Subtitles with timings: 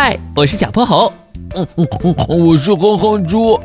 [0.00, 1.12] 嗨，我是小泼猴。
[1.56, 3.58] 嗯嗯嗯，我是哼哼猪。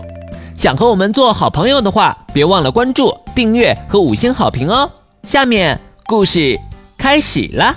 [0.58, 4.90] 想和我们做好朋友的话，别忘了关注、订阅和五星好评哦。
[5.28, 6.60] 下面故事
[6.98, 7.76] 开始啦。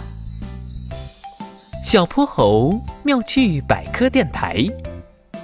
[1.85, 2.73] 小泼猴
[3.03, 4.65] 妙趣百科电台，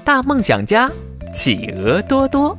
[0.02, 0.90] 大梦想家
[1.30, 2.56] 企鹅多多。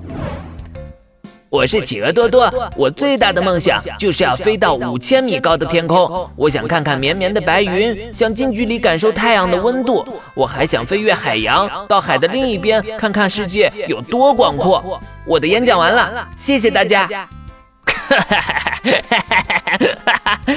[1.54, 6.28] 我是企鹅多多，我最大的梦想就是要飞到五千米高的天空。
[6.36, 10.04] 我想看看绵绵的白云，想近距离感受太阳的温度。
[10.34, 15.00] 我还想飞越海洋，到海的另一边看看世界有多广阔。
[15.28, 17.06] 我的演讲完了，谢谢大家。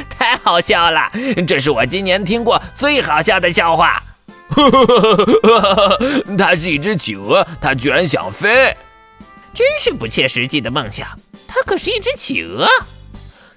[0.09, 1.13] 太好笑了，
[1.47, 4.03] 这是我今年听过最好笑的笑话。
[6.39, 8.75] 它是一只企鹅，它居然想飞。
[9.57, 11.09] 真是不切实际的梦想，
[11.49, 12.69] 它可是一只企鹅。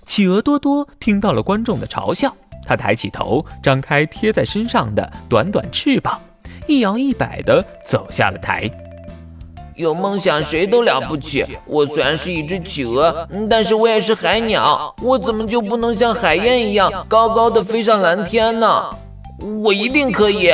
[0.05, 2.33] 企鹅多多听到了观众的嘲笑，
[2.65, 6.17] 他抬起头，张开贴在身上的短短翅膀，
[6.67, 8.71] 一摇一摆地走下了台。
[9.75, 11.45] 有梦想谁都了不起。
[11.65, 14.95] 我虽然是一只企鹅，但是我也是海鸟。
[15.01, 18.89] 我怎么就不能像海燕一样高高的飞上蓝天呢？
[19.61, 20.49] 我一定可以。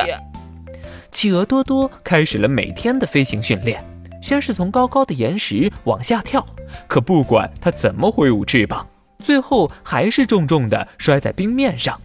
[1.11, 3.83] 企鹅多多开始了每天的飞行训练。
[4.25, 6.43] 先是从高高的岩石往下跳，
[6.87, 8.87] 可不管他怎么挥舞翅膀，
[9.23, 12.01] 最后还是重重地摔在冰面上。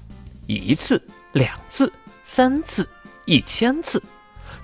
[0.47, 1.91] 一次、两次、
[2.23, 2.87] 三次、
[3.25, 4.03] 一千次，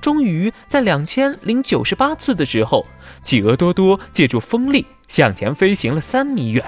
[0.03, 2.85] 终于在两千零九十八次的时候，
[3.23, 6.63] 企鹅多多借助风力向前飞行了三米远。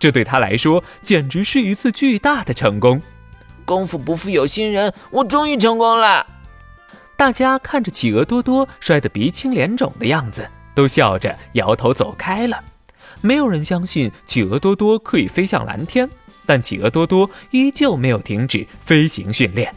[0.00, 3.00] 这对他来说简直是一次巨大的成功。
[3.64, 6.26] 功夫不负有心人，我终于成功了。
[7.16, 12.62] 大家看着企鹅多多摔得鼻青脸肿的样子，都笑着摇头走开了。
[13.22, 16.10] 没有人相信企鹅多多可以飞向蓝天，
[16.44, 19.72] 但企鹅多多依旧没有停止飞行训练。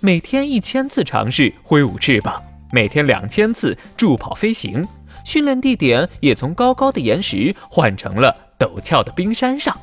[0.00, 2.40] 每天一千次尝试挥舞翅膀，
[2.72, 4.86] 每天两千次助跑飞行。
[5.24, 9.76] 训练地点也从高高的岩石换成了陡峭的冰山上。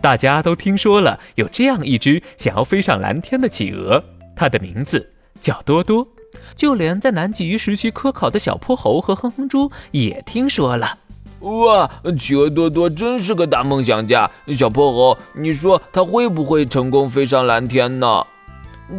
[0.00, 4.02] 大家都听说了有这样一只想要飞上蓝天的企鹅，
[4.34, 6.08] 它的名字叫多多。
[6.54, 10.98] 就连在南极实习科考的小泼猴和哼哼猪也听说了。
[11.40, 14.28] 哇，企鹅多多真是个大梦想家。
[14.56, 18.26] 小泼猴，你说他会不会成功飞上蓝天呢？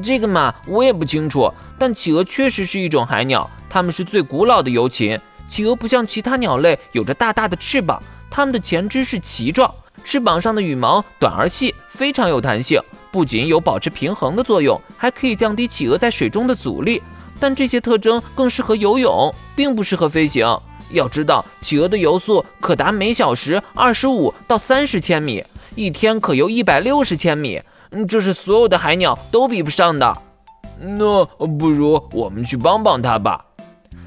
[0.01, 1.51] 这个嘛，我也不清楚。
[1.78, 5.19] 但企鹅确实是一种海鸟，它们是最古老的游禽。
[5.50, 9.73] 企鹅不像其他鸟类有着大大的翅膀，它们的前肢是鳍状，
[10.03, 12.81] 翅膀上的羽毛短而细，非常有弹性，
[13.12, 17.01] 不仅有保持平衡的作用，还可以降低企鹅在水中的阻力。
[17.39, 20.45] 但这些特征更适合游泳，并不适合飞行。
[20.91, 25.44] 要知道，企鹅的游速可达每小时二十五到三十千米，
[25.75, 27.61] 一天可游一百六十千米，
[28.07, 30.22] 这是所有的海鸟都比不上的。
[30.81, 33.45] 那不如我们去帮帮它吧。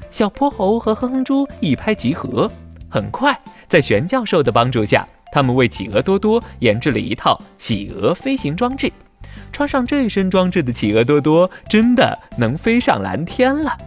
[0.09, 2.51] 小泼猴和哼哼猪一拍即合，
[2.89, 3.39] 很快
[3.69, 8.91] 在玄教授的帮助下，他们为企鹅多多研制了一套企鹅飞行装置。
[9.51, 13.77] 穿上这身装置的企鹅多多，真的能飞上蓝天了！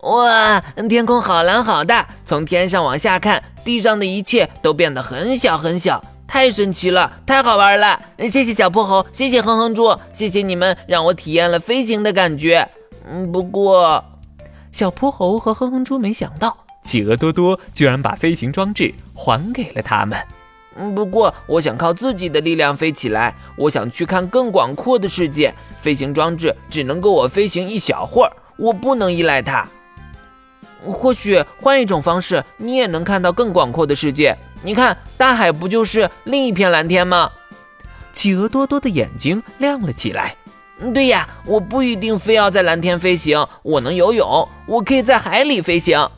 [0.00, 7.98] 哇，天空好蓝好大，从天上往下看，地上的一切都变得很小很小，太神奇了，太好玩了！
[8.30, 12.68] 谢谢小泼猴，谢谢哼哼猪，谢谢你们让我体验了飞行的感觉。
[13.10, 14.04] 嗯，不过，
[14.72, 20.18] 小泼猴和哼哼猪没想到，企鹅多多居然把飞行装置还给了他们。
[20.76, 23.34] 嗯，不过我想靠自己的力量飞起来。
[23.56, 25.54] 我想去看更广阔的世界。
[25.80, 29.68] 飞行装置只能够我飞行一小会儿，我不能依赖它。
[30.82, 34.36] 或许换一种方式，你也能看到更广阔的世界。
[34.62, 37.30] 你看，大海不就是另一片蓝天吗？
[38.14, 40.34] 企鹅多多的眼睛亮了起来。
[40.92, 46.08] 对呀，我不一定非要在蓝天飞行，我能游泳，我可以在海里飞行。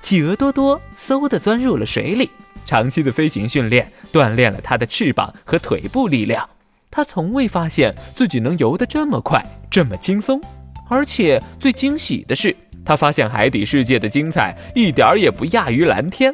[0.00, 2.30] 企鹅多多嗖的钻入了水里。
[2.68, 6.46] 长期的飞行训练锻炼了他的翅膀和腿部力量，
[6.90, 10.38] 他从未发现自己能游得这么快，这么轻松。
[10.86, 12.54] 而且最惊喜的是，
[12.84, 16.30] 他发现海底世界的精彩一点儿也不亚于蓝天。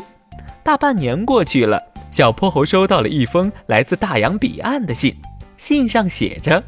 [0.65, 1.81] 大半年过去了，
[2.11, 5.15] 小泼猴收到了一封来自大洋彼岸的信，
[5.57, 6.61] 信上写着：“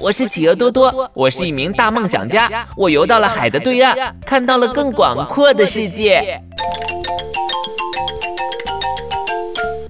[0.00, 6.42] 我是企鹅多多，我是一名大梦想家，我游到了海的对岸，看到了更广阔的世界。”